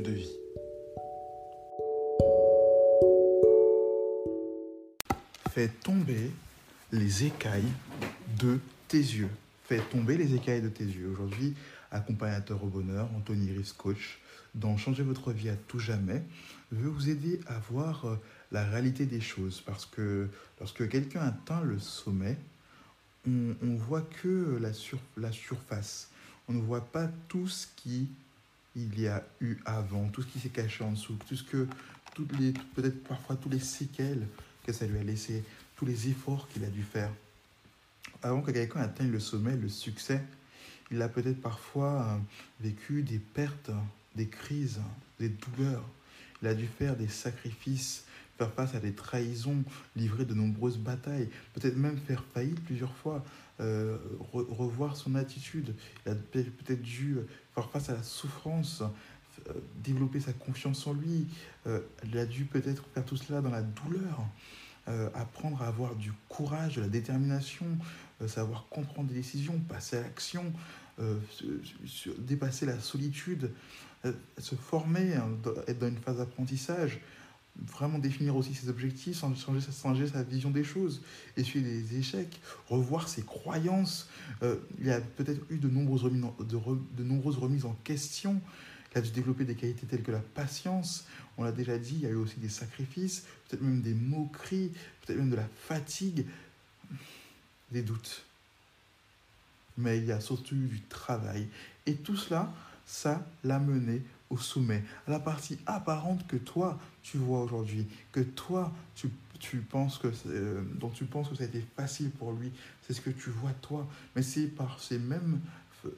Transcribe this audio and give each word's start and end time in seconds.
de 0.00 0.12
vie. 0.12 0.32
Fais 5.50 5.68
tomber 5.68 6.30
les 6.92 7.24
écailles 7.24 7.72
de 8.38 8.58
tes 8.88 8.98
yeux. 8.98 9.30
Fais 9.64 9.80
tomber 9.80 10.16
les 10.16 10.34
écailles 10.34 10.62
de 10.62 10.68
tes 10.68 10.84
yeux. 10.84 11.08
Aujourd'hui, 11.08 11.54
accompagnateur 11.90 12.62
au 12.62 12.66
bonheur, 12.66 13.08
Anthony 13.16 13.52
Rives, 13.52 13.74
coach, 13.76 14.18
dans 14.54 14.76
Changer 14.76 15.02
votre 15.02 15.32
vie 15.32 15.48
à 15.48 15.56
tout 15.56 15.78
jamais, 15.78 16.22
veut 16.72 16.88
vous 16.88 17.08
aider 17.08 17.40
à 17.46 17.58
voir 17.70 18.06
euh, 18.06 18.16
la 18.52 18.64
réalité 18.64 19.06
des 19.06 19.20
choses. 19.20 19.62
Parce 19.64 19.86
que 19.86 20.28
lorsque 20.60 20.88
quelqu'un 20.88 21.22
atteint 21.22 21.62
le 21.62 21.78
sommet, 21.78 22.36
on, 23.26 23.54
on 23.62 23.74
voit 23.76 24.02
que 24.02 24.58
la 25.16 25.32
surface. 25.32 26.10
On 26.48 26.52
ne 26.52 26.60
voit 26.60 26.84
pas 26.84 27.08
tout 27.28 27.48
ce 27.48 27.66
qui 27.76 28.08
il 28.76 29.00
y 29.00 29.08
a 29.08 29.24
eu 29.40 29.56
avant, 29.64 30.08
tout 30.08 30.22
ce 30.22 30.26
qui 30.28 30.38
s'est 30.38 30.50
caché 30.50 30.84
en 30.84 30.92
dessous, 30.92 31.18
tout 31.26 31.34
ce 31.34 31.42
que, 31.42 31.66
peut-être 32.14 33.02
parfois 33.04 33.36
tous 33.36 33.48
les 33.48 33.58
séquelles 33.58 34.26
que 34.64 34.72
ça 34.72 34.86
lui 34.86 34.98
a 34.98 35.02
laissé, 35.02 35.42
tous 35.76 35.86
les 35.86 36.08
efforts 36.08 36.48
qu'il 36.48 36.64
a 36.64 36.68
dû 36.68 36.82
faire. 36.82 37.10
Avant 38.22 38.42
que 38.42 38.50
quelqu'un 38.50 38.80
atteigne 38.80 39.10
le 39.10 39.20
sommet, 39.20 39.56
le 39.56 39.68
succès, 39.68 40.22
il 40.90 41.00
a 41.02 41.08
peut-être 41.08 41.40
parfois 41.40 42.02
euh, 42.02 42.18
vécu 42.60 43.02
des 43.02 43.18
pertes, 43.18 43.70
des 44.14 44.28
crises, 44.28 44.80
des 45.18 45.30
douleurs. 45.30 45.84
Il 46.42 46.48
a 46.48 46.54
dû 46.54 46.66
faire 46.66 46.96
des 46.96 47.08
sacrifices, 47.08 48.04
faire 48.38 48.52
face 48.52 48.74
à 48.74 48.80
des 48.80 48.92
trahisons, 48.92 49.64
livrer 49.96 50.24
de 50.24 50.34
nombreuses 50.34 50.78
batailles, 50.78 51.28
peut-être 51.54 51.76
même 51.76 51.96
faire 51.98 52.22
faillite 52.34 52.62
plusieurs 52.64 52.94
fois, 52.94 53.24
euh, 53.60 53.96
re- 54.32 54.46
revoir 54.54 54.96
son 54.96 55.14
attitude. 55.14 55.74
Il 56.04 56.12
a 56.12 56.14
peut- 56.14 56.42
peut-être 56.44 56.82
dû 56.82 57.16
faire 57.54 57.70
face 57.70 57.88
à 57.88 57.94
la 57.94 58.02
souffrance, 58.02 58.82
euh, 59.48 59.52
développer 59.82 60.20
sa 60.20 60.32
confiance 60.32 60.86
en 60.86 60.92
lui. 60.92 61.26
Euh, 61.66 61.80
il 62.04 62.16
a 62.18 62.26
dû 62.26 62.44
peut-être 62.44 62.84
faire 62.94 63.04
tout 63.04 63.16
cela 63.16 63.40
dans 63.40 63.50
la 63.50 63.62
douleur, 63.62 64.26
apprendre 65.14 65.60
à 65.62 65.66
avoir 65.66 65.96
du 65.96 66.12
courage, 66.28 66.76
de 66.76 66.80
la 66.82 66.86
détermination, 66.88 67.66
savoir 68.28 68.66
comprendre 68.70 69.08
des 69.08 69.14
décisions, 69.16 69.58
passer 69.68 69.96
à 69.96 70.02
l'action, 70.02 70.52
se- 70.96 71.44
se- 71.86 72.10
dépasser 72.20 72.66
la 72.66 72.78
solitude, 72.78 73.50
se 74.38 74.54
former, 74.54 75.14
hein, 75.16 75.28
être 75.66 75.80
dans 75.80 75.88
une 75.88 75.96
phase 75.96 76.18
d'apprentissage, 76.18 77.00
vraiment 77.64 77.98
définir 77.98 78.36
aussi 78.36 78.54
ses 78.54 78.68
objectifs, 78.68 79.18
changer, 79.20 79.60
changer 79.72 80.06
sa- 80.06 80.22
vision 80.22 80.50
des 80.50 80.64
choses, 80.64 81.02
essuyer 81.36 81.64
des 81.64 81.96
échecs, 81.98 82.40
revoir 82.68 83.08
ses 83.08 83.22
croyances. 83.22 84.08
Euh, 84.42 84.56
il 84.78 84.86
y 84.86 84.90
a 84.90 85.00
peut-être 85.00 85.40
eu 85.50 85.58
de 85.58 85.68
nombreuses, 85.68 86.02
remises 86.04 86.24
en, 86.24 86.36
de 86.40 87.02
nombreuses 87.02 87.38
remises 87.38 87.64
en 87.64 87.76
question. 87.84 88.40
Il 88.94 88.98
a 88.98 89.00
dû 89.02 89.10
développer 89.10 89.44
des 89.44 89.54
qualités 89.54 89.86
telles 89.86 90.02
que 90.02 90.12
la 90.12 90.20
patience. 90.20 91.06
On 91.38 91.44
l'a 91.44 91.52
déjà 91.52 91.78
dit, 91.78 91.94
il 91.96 92.00
y 92.00 92.06
a 92.06 92.10
eu 92.10 92.14
aussi 92.14 92.38
des 92.40 92.48
sacrifices, 92.48 93.24
peut-être 93.48 93.62
même 93.62 93.82
des 93.82 93.94
moqueries, 93.94 94.72
peut-être 95.04 95.18
même 95.18 95.30
de 95.30 95.36
la 95.36 95.48
fatigue, 95.68 96.26
des 97.72 97.82
doutes. 97.82 98.24
Mais 99.76 99.98
il 99.98 100.06
y 100.06 100.12
a 100.12 100.20
surtout 100.20 100.54
eu 100.54 100.66
du 100.66 100.80
travail. 100.82 101.48
Et 101.84 101.94
tout 101.96 102.16
cela, 102.16 102.52
ça 102.86 103.26
l'a 103.44 103.58
mené 103.58 104.02
au 104.30 104.38
sommet, 104.38 104.82
à 105.06 105.10
la 105.10 105.20
partie 105.20 105.58
apparente 105.66 106.26
que 106.26 106.36
toi, 106.36 106.78
tu 107.02 107.16
vois 107.18 107.42
aujourd'hui, 107.42 107.86
que 108.12 108.20
toi, 108.20 108.72
tu, 108.94 109.08
tu 109.38 109.58
penses 109.58 109.98
que, 109.98 110.08
euh, 110.26 110.62
dont 110.74 110.90
tu 110.90 111.04
penses 111.04 111.28
que 111.28 111.36
ça 111.36 111.44
a 111.44 111.46
été 111.46 111.64
facile 111.76 112.10
pour 112.10 112.32
lui, 112.32 112.52
c'est 112.86 112.92
ce 112.92 113.00
que 113.00 113.10
tu 113.10 113.30
vois 113.30 113.52
toi, 113.62 113.86
mais 114.14 114.22
c'est 114.22 114.46
par 114.48 114.80
ces 114.80 114.98
mêmes 114.98 115.40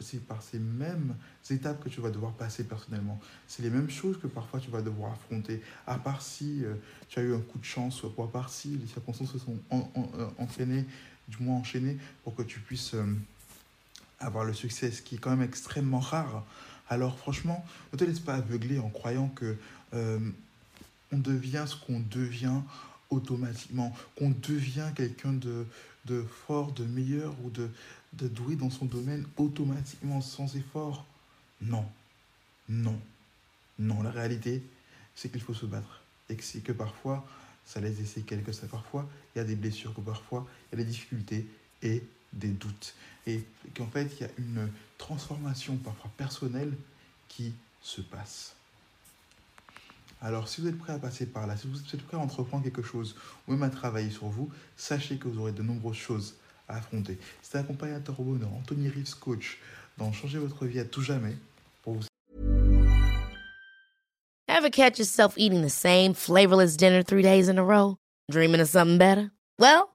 c'est 0.00 0.20
par 0.26 0.42
ces 0.42 0.58
mêmes 0.58 1.14
étapes 1.48 1.82
que 1.82 1.88
tu 1.88 2.02
vas 2.02 2.10
devoir 2.10 2.32
passer 2.32 2.64
personnellement. 2.64 3.18
C'est 3.46 3.62
les 3.62 3.70
mêmes 3.70 3.88
choses 3.88 4.18
que 4.20 4.26
parfois 4.26 4.60
tu 4.60 4.70
vas 4.70 4.82
devoir 4.82 5.12
affronter, 5.12 5.62
à 5.86 5.96
part 5.98 6.20
si 6.20 6.62
euh, 6.62 6.74
tu 7.08 7.18
as 7.20 7.22
eu 7.22 7.34
un 7.34 7.40
coup 7.40 7.58
de 7.58 7.64
chance, 7.64 8.02
ou 8.02 8.22
à 8.22 8.30
part 8.30 8.50
si 8.50 8.76
les 8.76 8.86
circonstances 8.86 9.32
se 9.32 9.38
sont 9.38 9.56
en- 9.70 9.90
en- 9.94 10.10
euh, 10.18 10.28
entraînées, 10.38 10.84
du 11.28 11.38
moins 11.42 11.56
enchaînées, 11.56 11.96
pour 12.22 12.34
que 12.34 12.42
tu 12.42 12.60
puisses 12.60 12.92
euh, 12.92 13.06
avoir 14.20 14.44
le 14.44 14.52
succès, 14.52 14.90
ce 14.90 15.00
qui 15.00 15.14
est 15.14 15.18
quand 15.18 15.30
même 15.30 15.42
extrêmement 15.42 16.00
rare. 16.00 16.44
Alors 16.88 17.18
franchement, 17.18 17.64
ne 17.92 17.98
te 17.98 18.04
laisse 18.04 18.20
pas 18.20 18.34
aveugler 18.34 18.78
en 18.78 18.88
croyant 18.88 19.28
que 19.28 19.56
euh, 19.94 20.18
on 21.12 21.18
devient 21.18 21.64
ce 21.66 21.76
qu'on 21.76 22.00
devient 22.00 22.60
automatiquement, 23.10 23.94
qu'on 24.16 24.30
devient 24.30 24.90
quelqu'un 24.94 25.32
de, 25.32 25.66
fort, 26.46 26.72
de 26.72 26.84
meilleur 26.84 27.34
ou 27.44 27.50
de, 27.50 27.70
de 28.14 28.28
doué 28.28 28.56
dans 28.56 28.70
son 28.70 28.84
domaine 28.84 29.26
automatiquement, 29.36 30.20
sans 30.20 30.56
effort. 30.56 31.06
Non, 31.60 31.86
non, 32.68 32.98
non. 33.78 34.02
La 34.02 34.10
réalité, 34.10 34.62
c'est 35.14 35.30
qu'il 35.30 35.40
faut 35.40 35.54
se 35.54 35.66
battre. 35.66 36.02
Et 36.28 36.36
que 36.36 36.44
c'est 36.44 36.60
que 36.60 36.72
parfois, 36.72 37.26
ça 37.64 37.80
laisse 37.80 37.96
des 37.96 38.04
séquelles, 38.04 38.42
que 38.42 38.52
ça, 38.52 38.66
parfois, 38.66 39.08
il 39.34 39.38
y 39.38 39.40
a 39.40 39.44
des 39.44 39.56
blessures, 39.56 39.94
que 39.94 40.00
parfois, 40.00 40.46
il 40.72 40.78
y 40.78 40.82
a 40.82 40.84
des 40.84 40.90
difficultés 40.90 41.46
et 41.82 42.02
des 42.32 42.48
doutes. 42.48 42.94
Et 43.26 43.44
qu'en 43.74 43.86
fait, 43.86 44.10
il 44.16 44.22
y 44.22 44.24
a 44.24 44.30
une 44.38 44.68
transformation 44.96 45.76
parfois 45.76 46.10
personnelle 46.16 46.72
qui 47.28 47.52
se 47.82 48.00
passe. 48.00 48.54
Alors, 50.20 50.48
si 50.48 50.60
vous 50.60 50.68
êtes 50.68 50.78
prêt 50.78 50.92
à 50.92 50.98
passer 50.98 51.26
par 51.26 51.46
là, 51.46 51.56
si 51.56 51.68
vous 51.68 51.78
êtes 51.78 52.02
prêt 52.02 52.16
à 52.16 52.20
entreprendre 52.20 52.64
quelque 52.64 52.82
chose 52.82 53.14
ou 53.46 53.52
même 53.52 53.62
à 53.62 53.70
travailler 53.70 54.10
sur 54.10 54.26
vous, 54.26 54.50
sachez 54.76 55.16
que 55.16 55.28
vous 55.28 55.38
aurez 55.40 55.52
de 55.52 55.62
nombreuses 55.62 55.96
choses 55.96 56.34
à 56.68 56.76
affronter. 56.76 57.18
C'est 57.40 57.58
accompagnateur 57.58 58.18
au 58.18 58.24
bonheur, 58.24 58.52
Anthony 58.52 58.88
Reeves, 58.88 59.14
coach, 59.20 59.58
dans 59.96 60.12
Changer 60.12 60.38
votre 60.38 60.66
vie 60.66 60.80
à 60.80 60.84
tout 60.84 61.02
jamais, 61.02 61.36
pour 61.82 61.94
vous 61.94 62.02
Ever 64.48 64.70
catch 64.70 64.98
yourself 64.98 65.34
eating 65.36 65.62
the 65.62 65.70
same 65.70 66.14
flavorless 66.14 66.76
dinner 66.76 67.04
three 67.04 67.22
days 67.22 67.48
in 67.48 67.58
a 67.58 67.62
row? 67.62 67.96
Dreaming 68.28 68.60
of 68.60 68.68
something 68.68 68.98
better? 68.98 69.30
Well, 69.56 69.94